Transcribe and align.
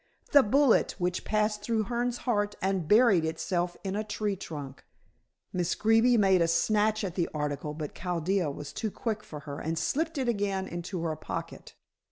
The 0.31 0.41
bullet 0.41 0.95
which 0.97 1.23
passed 1.23 1.61
through 1.61 1.83
Hearne's 1.83 2.25
heart, 2.25 2.55
and 2.59 2.87
buried 2.87 3.23
itself 3.23 3.77
in 3.83 3.95
a 3.95 4.03
tree 4.03 4.35
trunk." 4.35 4.83
Miss 5.53 5.75
Greeby 5.75 6.17
made 6.17 6.41
a 6.41 6.47
snatch 6.47 7.03
at 7.03 7.13
the 7.13 7.29
article, 7.35 7.75
but 7.75 7.93
Chaldea 7.93 8.49
was 8.49 8.73
too 8.73 8.89
quick 8.89 9.23
for 9.23 9.41
her 9.41 9.59
and 9.59 9.77
slipped 9.77 10.17
it 10.17 10.27
again 10.27 10.67
into 10.67 11.03
her 11.03 11.15
pocket. 11.15 11.75